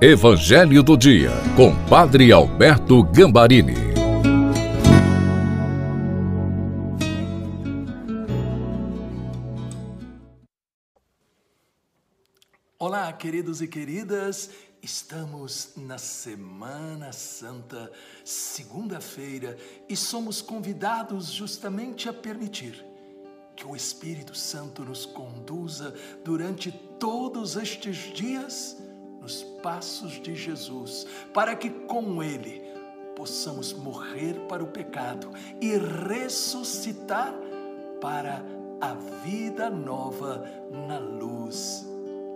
[0.00, 3.74] Evangelho do Dia, com Padre Alberto Gambarini.
[12.78, 14.50] Olá, queridos e queridas,
[14.80, 17.90] estamos na Semana Santa,
[18.24, 19.58] segunda-feira,
[19.88, 22.84] e somos convidados justamente a permitir
[23.56, 25.92] que o Espírito Santo nos conduza
[26.24, 28.76] durante todos estes dias
[29.28, 32.62] nos passos de Jesus, para que com Ele
[33.14, 35.28] possamos morrer para o pecado
[35.60, 37.34] e ressuscitar
[38.00, 38.42] para
[38.80, 41.86] a vida nova na luz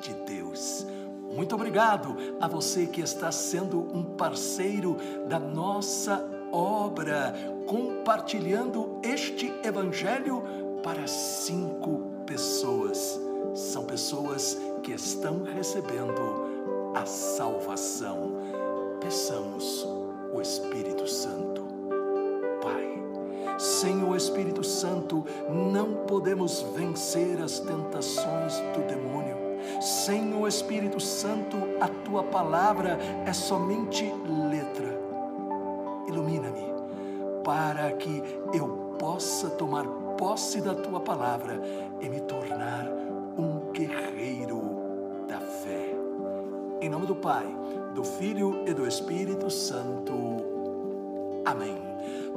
[0.02, 0.86] de Deus.
[1.34, 6.22] Muito obrigado a você que está sendo um parceiro da nossa
[6.52, 7.34] obra,
[7.66, 10.42] compartilhando este Evangelho
[10.82, 13.18] para cinco pessoas.
[13.54, 16.51] São pessoas que estão recebendo
[16.94, 18.32] a salvação.
[19.00, 19.86] Peçamos
[20.32, 21.62] o Espírito Santo.
[22.62, 23.02] Pai,
[23.58, 29.36] sem o Espírito Santo não podemos vencer as tentações do demônio.
[29.80, 34.04] Sem o Espírito Santo, a tua palavra é somente
[34.50, 35.00] letra.
[36.08, 36.72] Ilumina-me
[37.44, 38.22] para que
[38.52, 39.84] eu possa tomar
[40.16, 41.60] posse da tua palavra
[42.00, 42.86] e me tornar
[43.36, 44.71] um guerreiro.
[46.82, 47.46] Em nome do Pai,
[47.94, 50.12] do Filho e do Espírito Santo.
[51.44, 51.80] Amém.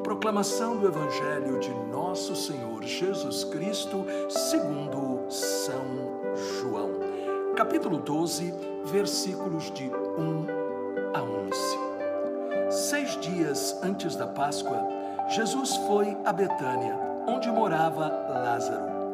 [0.03, 5.83] Proclamação do Evangelho de Nosso Senhor Jesus Cristo, segundo São
[6.61, 6.91] João.
[7.55, 10.45] Capítulo 12, versículos de 1
[11.15, 11.23] a
[12.69, 12.87] 11.
[12.87, 14.77] Seis dias antes da Páscoa,
[15.27, 16.95] Jesus foi a Betânia
[17.27, 19.09] onde morava Lázaro,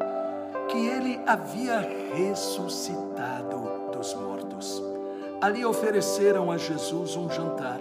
[0.68, 1.80] que ele havia
[2.14, 4.91] ressuscitado dos mortos.
[5.42, 7.80] Ali ofereceram a Jesus um jantar.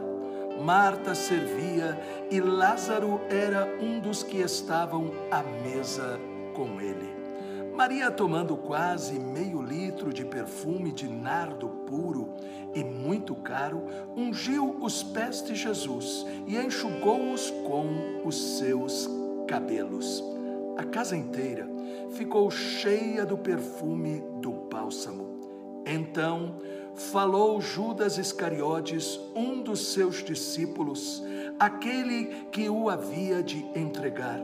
[0.63, 1.95] Marta servia
[2.31, 6.19] e Lázaro era um dos que estavam à mesa
[6.55, 7.07] com ele.
[7.75, 12.33] Maria, tomando quase meio litro de perfume de nardo puro
[12.73, 13.85] e muito caro,
[14.17, 19.07] ungiu os pés de Jesus e enxugou-os com os seus
[19.47, 20.23] cabelos.
[20.79, 21.69] A casa inteira
[22.09, 25.40] ficou cheia do perfume do bálsamo.
[25.85, 26.55] Então
[26.95, 31.23] falou Judas Iscariotes, um dos seus discípulos,
[31.59, 34.39] aquele que o havia de entregar.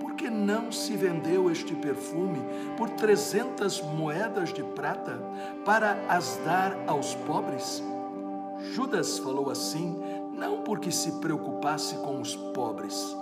[0.00, 2.40] Por que não se vendeu este perfume
[2.76, 5.18] por trezentas moedas de prata
[5.64, 7.82] para as dar aos pobres?
[8.74, 9.98] Judas falou assim,
[10.32, 13.16] não porque se preocupasse com os pobres,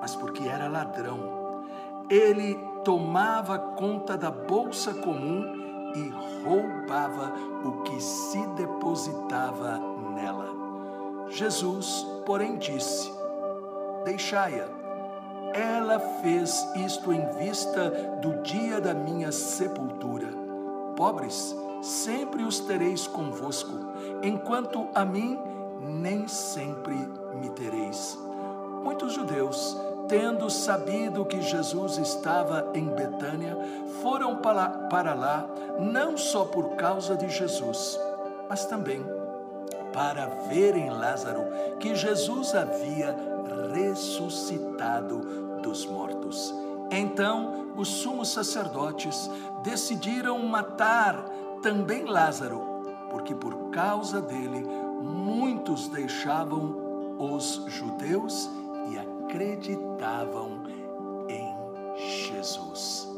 [0.00, 1.64] mas porque era ladrão.
[2.08, 5.63] Ele tomava conta da bolsa comum
[5.94, 6.12] e
[6.44, 7.32] roubava
[7.64, 9.78] o que se depositava
[10.14, 10.48] nela.
[11.28, 13.12] Jesus, porém, disse:
[14.04, 14.68] Deixai-a.
[15.54, 17.90] Ela fez isto em vista
[18.20, 20.28] do dia da minha sepultura.
[20.96, 23.72] Pobres, sempre os tereis convosco,
[24.22, 25.38] enquanto a mim
[25.80, 26.94] nem sempre
[27.40, 28.18] me tereis.
[28.82, 29.76] Muitos judeus
[30.08, 33.56] tendo sabido que Jesus estava em Betânia,
[34.02, 35.46] foram para lá,
[35.78, 37.98] não só por causa de Jesus,
[38.48, 39.04] mas também
[39.92, 41.44] para verem Lázaro,
[41.78, 43.16] que Jesus havia
[43.72, 45.20] ressuscitado
[45.62, 46.52] dos mortos.
[46.90, 49.30] Então, os sumos sacerdotes
[49.62, 51.24] decidiram matar
[51.62, 52.60] também Lázaro,
[53.10, 54.66] porque por causa dele
[55.00, 58.50] muitos deixavam os judeus
[59.24, 60.62] acreditavam
[61.28, 61.54] em
[61.96, 63.08] Jesus.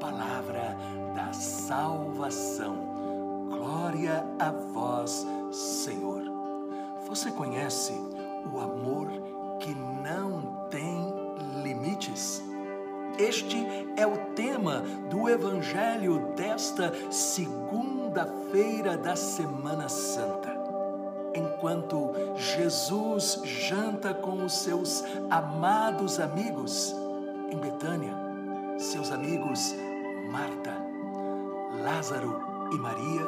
[0.00, 0.76] Palavra
[1.14, 2.76] da salvação.
[3.50, 6.22] Glória a vós, Senhor.
[7.08, 7.92] Você conhece
[8.52, 9.08] o amor
[9.60, 11.14] que não tem
[11.62, 12.42] limites?
[13.18, 20.55] Este é o tema do Evangelho desta segunda-feira da Semana Santa
[21.36, 26.94] enquanto Jesus janta com os seus amados amigos
[27.50, 28.14] em Betânia,
[28.78, 29.74] seus amigos
[30.30, 30.72] Marta,
[31.82, 32.40] Lázaro
[32.72, 33.26] e Maria,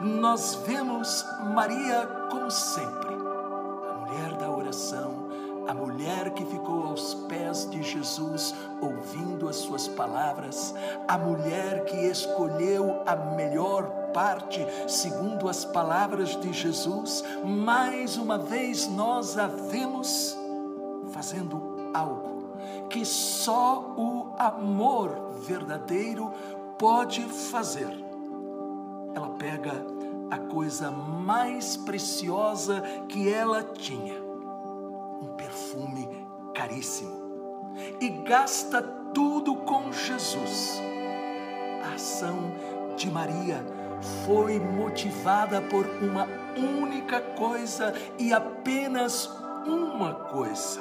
[0.00, 5.28] nós vemos Maria como sempre, a mulher da oração,
[5.68, 10.74] a mulher que ficou aos pés de Jesus ouvindo as suas palavras,
[11.06, 18.86] a mulher que escolheu a melhor parte, segundo as palavras de Jesus, mais uma vez
[18.88, 20.36] nós a vemos
[21.12, 22.32] fazendo algo
[22.88, 26.30] que só o amor verdadeiro
[26.78, 27.92] pode fazer.
[29.14, 29.72] Ela pega
[30.30, 34.22] a coisa mais preciosa que ela tinha,
[35.22, 36.08] um perfume
[36.54, 40.80] caríssimo, e gasta tudo com Jesus.
[41.84, 42.36] A ação
[42.96, 43.64] de Maria
[44.26, 46.26] foi motivada por uma
[46.56, 49.30] única coisa e apenas
[49.66, 50.80] uma coisa: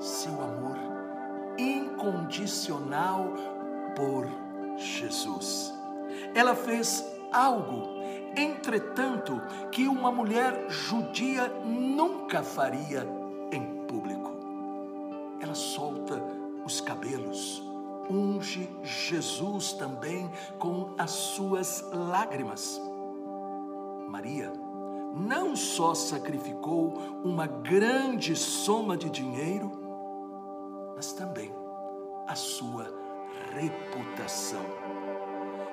[0.00, 0.76] seu amor
[1.58, 3.32] incondicional
[3.94, 4.26] por
[4.76, 5.72] Jesus.
[6.34, 8.02] Ela fez algo,
[8.36, 9.40] entretanto,
[9.70, 13.06] que uma mulher judia nunca faria
[19.06, 22.80] Jesus também com as suas lágrimas.
[24.08, 24.52] Maria
[25.14, 26.92] não só sacrificou
[27.24, 29.72] uma grande soma de dinheiro,
[30.94, 31.50] mas também
[32.26, 32.86] a sua
[33.54, 34.64] reputação.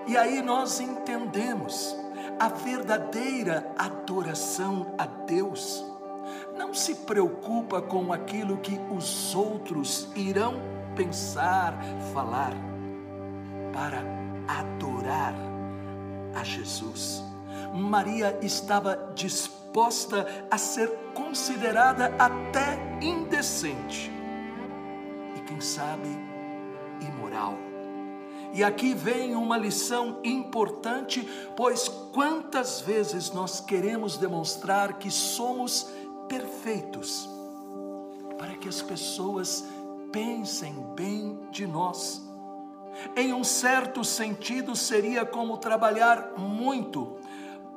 [0.07, 1.95] E aí nós entendemos
[2.39, 5.83] a verdadeira adoração a Deus.
[6.57, 10.53] Não se preocupa com aquilo que os outros irão
[10.95, 11.77] pensar,
[12.13, 12.53] falar,
[13.73, 14.03] para
[14.47, 15.33] adorar
[16.35, 17.23] a Jesus.
[17.73, 24.11] Maria estava disposta a ser considerada até indecente
[25.35, 26.07] e, quem sabe,
[27.01, 27.57] imoral.
[28.53, 31.27] E aqui vem uma lição importante,
[31.57, 35.87] pois quantas vezes nós queremos demonstrar que somos
[36.29, 37.27] perfeitos,
[38.37, 39.65] para que as pessoas
[40.11, 42.22] pensem bem de nós.
[43.16, 47.18] Em um certo sentido, seria como trabalhar muito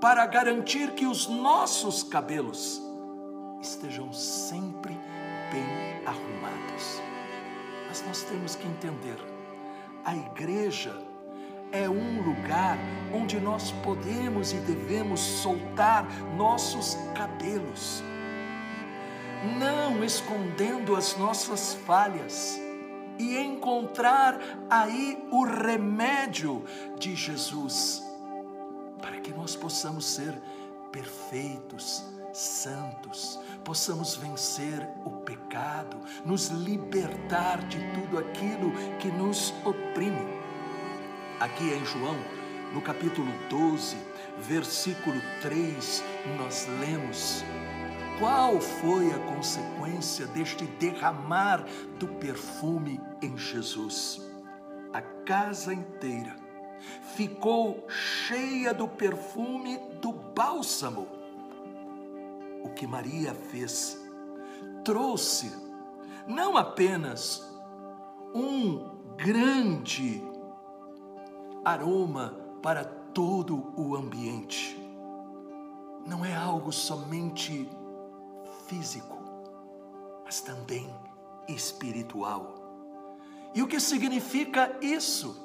[0.01, 2.83] para garantir que os nossos cabelos
[3.61, 4.95] estejam sempre
[5.51, 7.01] bem arrumados.
[7.89, 9.17] Mas nós temos que entender:
[10.05, 10.95] a igreja
[11.73, 12.79] é um lugar
[13.13, 18.03] onde nós podemos e devemos soltar nossos cabelos,
[19.59, 22.66] não escondendo as nossas falhas
[23.19, 26.65] e encontrar aí o remédio
[26.99, 28.03] de Jesus,
[29.01, 30.35] para que nós possamos ser
[30.91, 40.37] perfeitos, santos, possamos vencer o pecado, nos libertar de tudo aquilo que nos oprime.
[41.41, 42.17] Aqui em João,
[42.73, 43.97] no capítulo 12,
[44.39, 46.03] versículo 3,
[46.39, 47.45] nós lemos
[48.19, 51.65] qual foi a consequência deste derramar
[51.99, 54.23] do perfume em Jesus?
[54.93, 56.35] A casa inteira
[57.15, 61.07] ficou cheia do perfume do bálsamo.
[62.65, 64.01] O que Maria fez
[64.83, 65.53] trouxe
[66.27, 67.43] não apenas
[68.35, 70.23] um grande
[71.65, 74.77] aroma para todo o ambiente,
[76.07, 77.69] não é algo somente
[78.67, 79.19] físico,
[80.25, 80.89] mas também
[81.49, 82.67] espiritual.
[83.55, 85.45] E o que significa isso?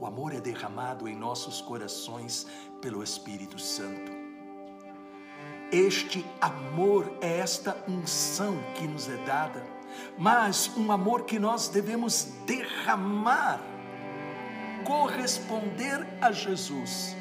[0.00, 2.46] O amor é derramado em nossos corações
[2.80, 4.12] pelo Espírito Santo.
[5.70, 9.62] Este amor é esta unção que nos é dada,
[10.16, 13.60] mas um amor que nós devemos derramar,
[14.84, 17.14] corresponder a Jesus.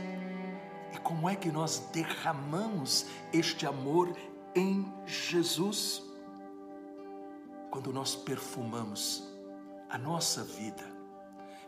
[0.94, 4.16] E como é que nós derramamos este amor
[4.58, 6.04] em Jesus.
[7.70, 9.24] Quando nós perfumamos
[9.88, 10.84] a nossa vida,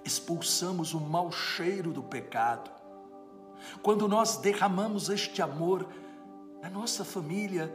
[0.04, 2.72] expulsamos o mau cheiro do pecado,
[3.84, 5.88] quando nós derramamos este amor
[6.62, 7.74] na nossa família,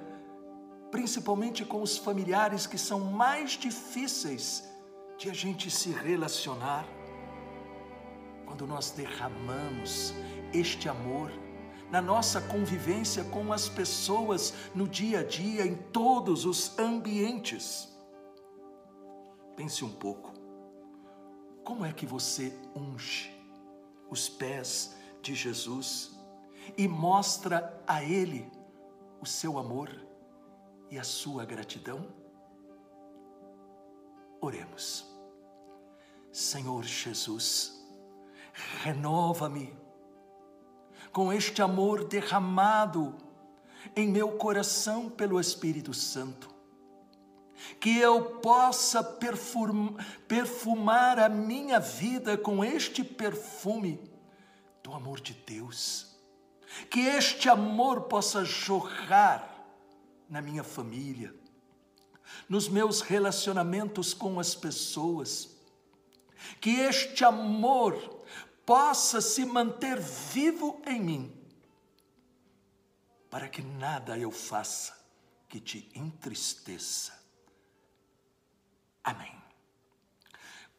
[0.91, 4.69] principalmente com os familiares que são mais difíceis
[5.17, 6.85] de a gente se relacionar,
[8.47, 10.13] quando nós derramamos
[10.53, 11.31] este amor
[11.95, 17.89] na nossa convivência com as pessoas no dia a dia, em todos os ambientes.
[19.55, 20.35] Pense um pouco.
[21.63, 23.33] Como é que você unge
[24.11, 26.19] os pés de Jesus
[26.77, 28.51] e mostra a Ele
[29.21, 29.89] o seu amor
[30.91, 32.09] e a sua gratidão?
[34.41, 35.07] Oremos.
[36.33, 37.87] Senhor Jesus,
[38.83, 39.84] renova-me
[41.15, 43.15] com este amor derramado
[43.95, 46.53] em meu coração pelo Espírito Santo.
[47.79, 49.01] Que eu possa
[50.27, 54.01] perfumar a minha vida com este perfume
[54.83, 56.19] do amor de Deus.
[56.91, 59.65] Que este amor possa jorrar
[60.29, 61.33] na minha família,
[62.49, 65.57] nos meus relacionamentos com as pessoas.
[66.61, 68.14] Que este amor
[68.65, 71.45] possa se manter vivo em mim
[73.35, 74.97] para que nada eu faça
[75.49, 77.13] que te entristeça.
[79.03, 79.35] Amém.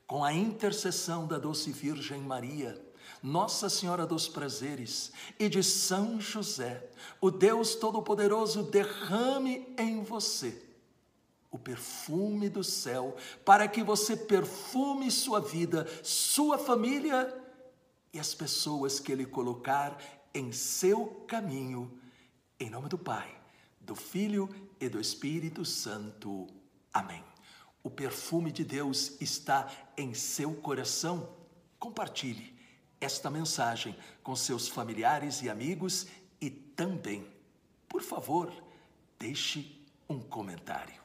[0.08, 2.82] Com a intercessão da doce Virgem Maria,
[3.22, 6.90] Nossa Senhora dos Prazeres e de São José,
[7.20, 10.64] o Deus Todo-Poderoso derrame em você
[11.52, 17.45] o perfume do céu, para que você perfume sua vida, sua família
[18.16, 20.02] e as pessoas que Ele colocar
[20.34, 22.00] em seu caminho.
[22.58, 23.30] Em nome do Pai,
[23.82, 26.48] do Filho e do Espírito Santo.
[26.94, 27.22] Amém.
[27.84, 31.30] O perfume de Deus está em seu coração.
[31.78, 32.58] Compartilhe
[33.02, 33.94] esta mensagem
[34.24, 36.08] com seus familiares e amigos
[36.40, 37.28] e também,
[37.90, 38.50] por favor,
[39.20, 41.05] deixe um comentário.